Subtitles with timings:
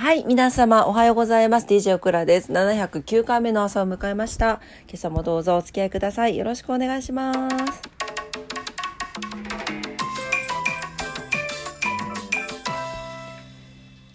[0.00, 1.66] はい、皆様おはようございます。
[1.66, 2.50] DJ オクラです。
[2.50, 4.62] 709回目の朝を迎えました。
[4.88, 6.38] 今朝もどうぞお付き合いください。
[6.38, 7.82] よろしくお願いします。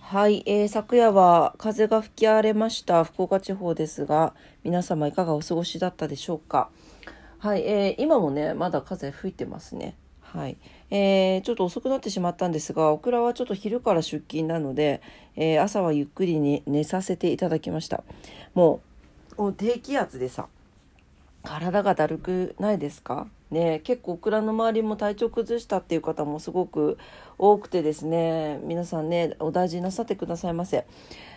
[0.00, 4.32] はい、えー昨夜は風が吹き荒れました福岡地方ですが、
[4.64, 6.70] 皆様いかがお過ごしだったでしょうか。
[7.36, 9.94] はい、えー今もね、まだ風吹いてますね。
[10.22, 10.56] はい、
[10.90, 15.00] えーちょっと遅くなってしまったんですが、オクラはちょっと昼から出勤なので、
[15.36, 18.04] えー朝はゆっくりに寝させていただきました。
[18.54, 18.80] も
[19.38, 20.46] う、低気圧でさ、
[21.42, 23.26] 体がだるくないですか？
[23.50, 26.98] ね結構オクラの周りも体調崩したっていう方もすごく
[27.38, 30.84] 多くてですね皆さんねお大事になさってくださいませ。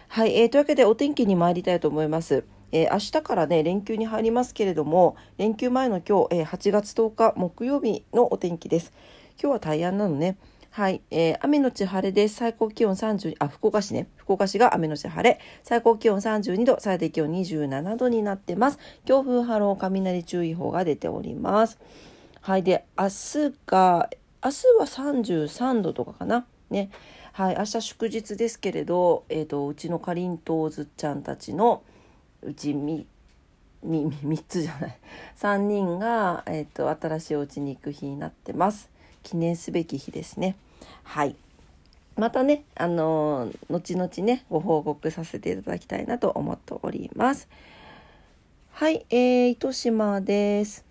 [0.08, 2.44] はい、えーというわけでお天気に参りたいと思います。
[2.72, 8.92] えー明日からね連休に入りますけれども連休前の今日、えー8月10日木曜日のお天気です。
[9.42, 10.38] 今日は大安なのね
[10.70, 12.36] はい、えー雨のち晴れです。
[12.36, 14.08] 最高気温30、あ、福岡市ね。
[14.18, 15.40] 福岡市が雨のち晴れ。
[15.64, 18.78] 最高気温32度、最低気温27度になってます。
[19.04, 21.80] 強風波浪雷注意報が出ております。
[22.42, 24.10] はい、で、明日が、
[24.44, 26.46] 明日は33度とかかな。
[26.70, 26.92] ね。
[27.32, 31.82] はい、明日祝日ですけれど、えっ、と、うちのかりんとうずちゃんたちの、
[32.44, 33.08] うちみ、
[33.82, 34.98] み、み3つじゃない。
[35.36, 38.99] 3人が、えっ、と、新しいお家に行く日になってます。
[39.24, 40.56] 記念すべき日ですね。
[41.04, 41.36] はい。
[42.16, 47.48] またね、あのー後々ね、ご報告させていただきたいなと思っております。
[48.72, 50.86] はい、えー、糸島です。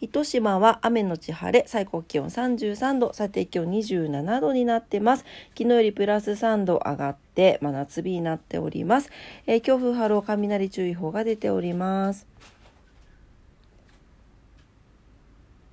[0.00, 5.24] 糸島は雨のち晴れ、最高気温33度、最低気温27度になってます。
[5.56, 9.10] 昨日よりプラス3度上がって、真夏日になっております。
[9.46, 12.26] えー強風波浪雷注意報が出ております。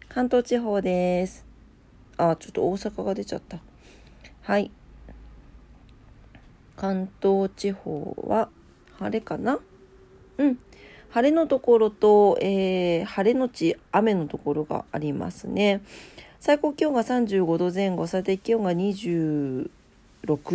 [0.10, 1.46] 関東地方です。
[2.18, 3.60] あ、ちょっと大阪が出ちゃった。
[4.42, 4.72] はい。
[6.76, 8.50] 関東地方は
[8.98, 9.60] 晴れかな？
[10.40, 10.58] うん。
[11.12, 15.82] 晴れのところと、えー晴れのち雨のところがありますね。
[16.40, 19.70] 最高気温が35度前後、最低気温が26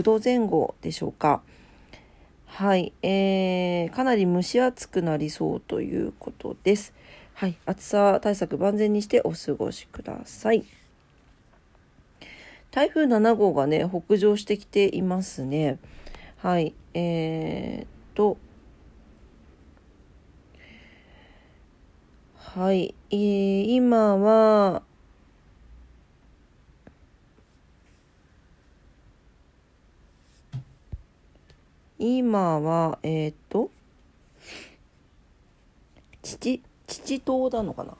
[0.02, 1.42] 度前後でしょうか。
[2.46, 6.92] はい、えー、かなり蒸し暑くなりそうということです。
[7.34, 10.64] はい、暑さ対策万全にしてお過ごしください。
[12.70, 15.78] 台風7号がね、北上してきていますね。
[16.38, 18.36] はい、えー、っと、
[22.36, 24.82] はい、えー今は、
[31.98, 33.70] 今は、えーっと、
[36.22, 36.62] 父、
[37.02, 37.94] 父島なのかな？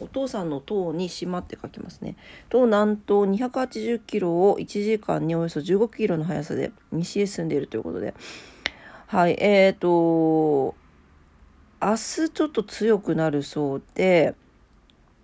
[0.00, 2.14] お父さんの塔に島って書きますね。
[2.48, 8.14] と南東280キロを1時間におよそ15キロの速さで西へ進んでいるということで。
[9.08, 10.76] はい、えーと、
[11.80, 14.34] 明日ちょっと強くなるそうで、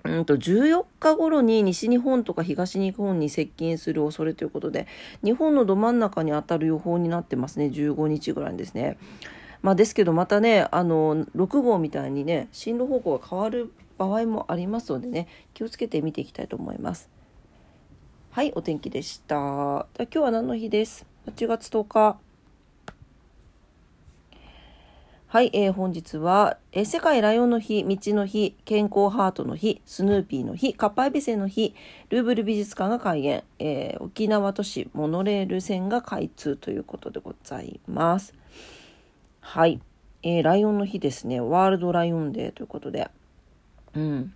[0.05, 4.87] うんと14日頃に西日本とか東日本に接近する恐れということで、
[5.23, 8.97] 日本のど真ん中に当たる予報になってますね、15日ぐらいですね。
[9.65, 17.09] まあ、ですけどまたねあの6号みたいにね進路方向が変わる場合もありますのでね気をつけて見ていきたいと思います。
[18.31, 19.87] はいお天気でした。
[19.95, 22.19] じゃ今日は何の日です？8月10日。
[25.29, 31.75] はい、えー本日は、えー世界ライオンの日、道の日、健康ハートの日、スヌーピーの日、カッパエビセの日、
[32.11, 38.35] ルーブル美術館が開園、えー沖縄都市モノレール線が開通ということでございます。
[39.47, 39.79] はい、
[40.23, 41.39] えーライオンの日ですね。
[41.39, 43.11] ワールドライオンデーということで。
[43.95, 44.35] うん。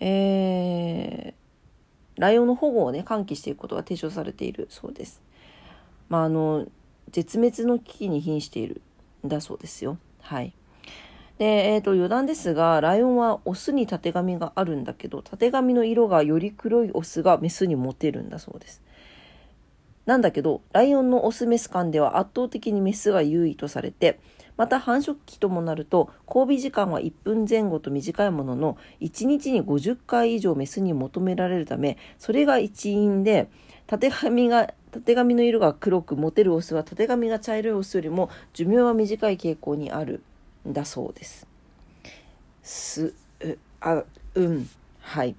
[0.00, 5.20] えーライオンの保護をね、喚起していくことが提唱されているそうです。
[6.08, 6.66] まあ、あの、
[7.10, 8.80] 絶滅の危機に瀕している
[9.26, 9.98] んだそうですよ。
[10.20, 10.52] はい。
[11.38, 18.80] で、えっ、と、余談ですが、ライオンはオスにたてがみがあるんだけど、たてがみの色がより黒いオスがメスにモテるんだそうです。
[20.06, 24.20] なんだけど、ライオンのオスメス間では圧倒的にメスが優位とされて、
[24.56, 33.48] また繁殖期ともなると、交尾時間は1分前後と短いものの、1日に50回以上メスに求められるため、それが一因で、
[33.86, 40.22] たてがみが、たてがみの色が黒くモテるオスはたてがみが茶色いオスよりも寿命は短い傾向にある
[40.68, 41.46] んだそうです。
[42.62, 44.68] す、う、あ、うん、
[45.00, 45.34] はい。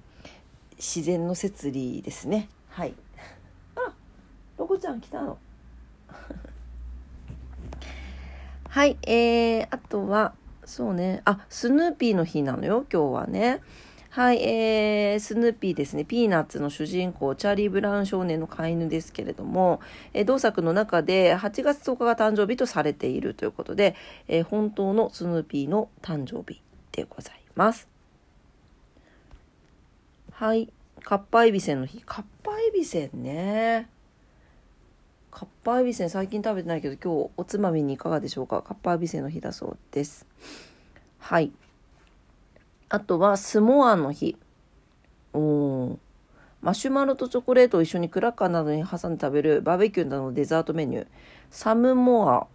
[0.76, 2.48] 自然の摂理ですね。
[2.68, 2.94] はい。
[4.86, 5.36] ちゃん来たの。
[8.70, 13.62] はい、えー、あとは、そうね、あ、スヌーピーの日なのよ、今日はね。
[14.10, 16.04] はい、えー、スヌーピーですね。
[16.04, 19.80] ピーナッツの主人公、チャーリー・ブラウン少年の飼い犬ですけれども、
[20.14, 23.96] えー、同作の中で8月10日が誕生日とされているということで、
[24.28, 26.62] えー、本当のスヌーピーの誕生日
[26.92, 27.88] でございます。
[30.32, 30.72] はい、
[31.02, 32.02] カッパエビセンの日。
[32.06, 33.95] カッパエビセンね。
[35.36, 38.62] カッパエビセン最近食べてないけど、今日おつまみにいかがでしょうか？
[38.62, 40.26] カッパエビセンの日だそうです。
[41.18, 41.52] はい。
[42.88, 44.38] あとはスモアの日。
[45.34, 45.98] お
[46.62, 51.06] マシュマロとチョコレートを一緒にクラッカーなどに挟んで食べるバーベキューなどのデザートメニュー。
[51.50, 52.46] サムモア。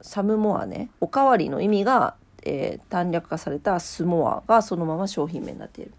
[0.00, 0.90] サムモアね。
[1.00, 2.14] おかわりの意味が、
[2.44, 5.92] えー、短絡化されたスモアがそのまま商品名になっている。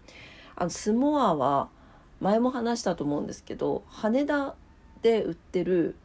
[0.56, 1.68] あのスモアは
[2.18, 4.54] 前も話したと思うんですけど羽田
[5.02, 5.96] で売ってる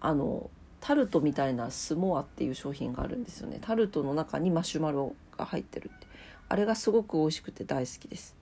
[0.00, 0.50] あの
[0.80, 6.06] タルトみたいなスモアっていう商品があるんですよねタルトの中にマシュマロが入ってるって
[6.48, 8.36] あれがすごく美味しくて大好きです。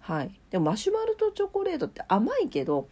[0.00, 2.88] はい、でもマシュマロとチョコレートって甘いけど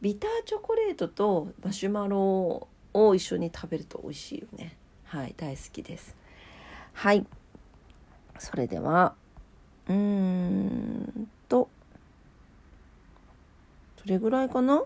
[0.00, 4.76] ビターチョコレートとマシュマロを一緒に食べると美味しいよね。
[5.04, 6.16] はい、大好きです。
[6.92, 7.26] はい。
[8.38, 9.14] それでは、
[9.88, 11.68] うーんと、
[14.00, 14.84] それぐらいかな？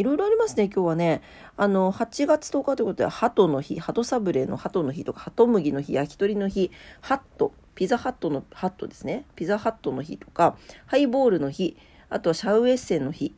[0.00, 1.20] いろいろありますね、今日はね。
[1.58, 6.70] あの、8月10日ということで、鳩の日、鳩サブレーの鳩の日とか、鳩麦の日、焼き鳥の日、
[7.02, 9.26] ハット、ピザハットの、ハットですね。
[9.36, 10.56] ピザハットの日とか、
[10.86, 11.76] ハイボールの日、
[12.08, 13.34] あとはシャウエッセンの日、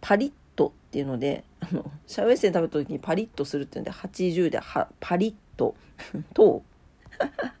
[0.00, 5.74] パリッとっていうので、あの、シャウエッセン食べた時にパリッとするっていうので、80ではパリッと
[6.32, 6.62] と、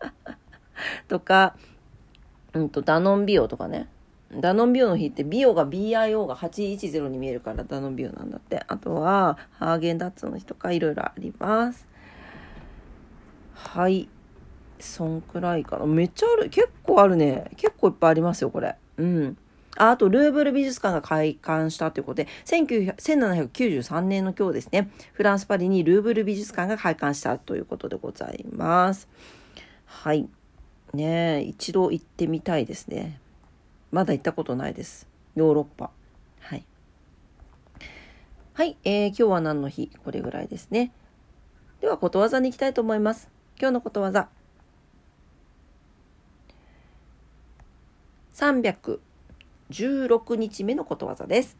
[1.08, 1.56] とか、
[2.54, 3.86] うんと、ダノンビオとかね。
[4.32, 8.62] ダノンビオの日ってビオが BIO が810に見えるからダノンビオなんだって。
[8.68, 11.86] あとはハーゲンダッツの日とかいろいろあります。
[13.54, 14.08] はい。
[14.78, 15.86] そんくらいかな。
[15.86, 16.48] めっちゃある。
[16.48, 17.50] 結構あるね。
[17.56, 18.76] 結構いっぱいありますよ、これ。
[18.96, 19.36] うん。
[19.76, 29.08] ああと、ルーブル美術館が開館したということで、1793年の今日ですね、フランス・パリにルーブル美術館が開館したということでございます。
[29.86, 30.28] はい。
[30.92, 33.20] ねえ一度行ってみたいですね。
[33.90, 35.08] まだ行ったことないです。
[35.34, 35.90] ヨーロッパ。
[36.40, 36.64] はい。
[38.54, 39.90] はい、えー、今日は何の日？
[40.04, 40.92] これぐらいですね。
[41.80, 43.30] では、ことわざに行きたいと思います。
[43.58, 44.28] 今日のことわざ。
[48.34, 49.00] 316
[50.36, 51.56] 日目のことわざです。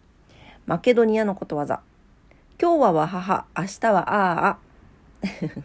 [0.67, 1.81] マケドニアのことわざ。
[2.61, 4.59] 今日ははは、明日はああ。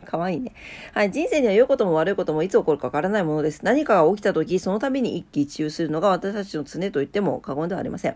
[0.05, 0.53] かわいいね。
[0.93, 1.11] はい。
[1.11, 3.61] 人生には良いことも悪いこともいつ起こるかわからないものです。
[3.63, 8.15] 何かが起きた時、その度に一喜一憂するのが私たちの常と言っても過言ではありません。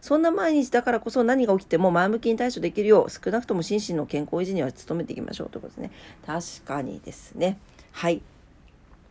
[0.00, 5.90] そんな毎日だからこそ何が起きても前向きに対処できるよう、少なくとも心身の健康維持には努めていきましょうということですね。
[6.26, 7.58] 確かにですね。
[7.92, 8.22] はい。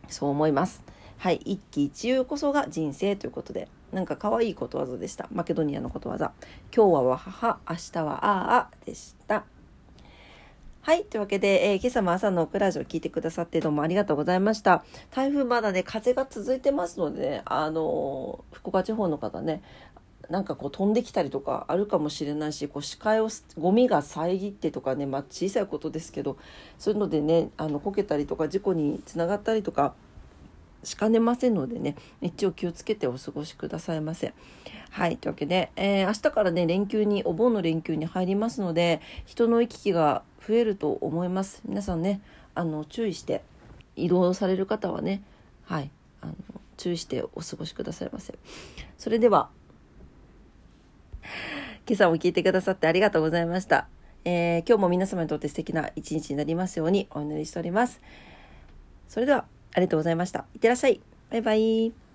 [0.08, 0.82] そう思います。
[1.18, 1.36] はい。
[1.44, 3.68] 一喜一憂こそが人生ということで。
[3.92, 5.28] なんか可愛いことわざでした。
[5.32, 6.32] マケドニアのことわざ。
[6.74, 9.44] 今日はわはは、明日はああでした。
[10.80, 11.04] はい。
[11.04, 14.84] というわけで、えー、今朝も朝のオクラジオ聞いてくださってどうもありがとうございました。
[15.10, 19.62] 台風まだね、風が続いてますのでね、あのー、福岡地方の方ね、
[20.30, 23.28] なんかこう飛んできたりとかあるかもしれないし、こう視界を、
[23.58, 26.38] ゴミが遮ってとかね、まあ小さいことですけど、
[26.78, 29.94] そういうのでね、あの、こけたりとか事故につながったりとか、
[30.84, 34.32] しかねませんのでね、一応気をつけてお過ごしくださいませ。
[34.90, 35.16] はい。
[35.16, 41.62] というわけで、えー、明日からね、連休に、お盆の連休に入りますので、人の行き来が増えると思います。
[41.64, 42.20] 皆さんね、
[42.54, 43.42] あの、注意して、
[43.96, 45.22] 移動される方はね、
[45.64, 45.90] はい、
[46.20, 46.34] あの、
[46.76, 48.34] 注意してお過ごしくださいませ。
[48.96, 49.50] それでは、
[51.86, 53.88] 今朝も聞いてくださってありがとうございました。
[54.24, 58.00] えー、今日も皆様にとって素敵な一日になりますようにお祈りしております。
[59.08, 60.46] それでは、ありがとうございました。
[60.54, 61.00] いってらっしゃい。
[61.30, 62.07] バイバイ。